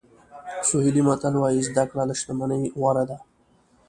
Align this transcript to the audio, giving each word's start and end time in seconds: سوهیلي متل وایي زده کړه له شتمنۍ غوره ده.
سوهیلي 0.67 1.01
متل 1.07 1.33
وایي 1.37 1.61
زده 1.69 1.83
کړه 1.89 2.03
له 2.09 2.13
شتمنۍ 2.19 2.63
غوره 2.79 3.03
ده. 3.09 3.17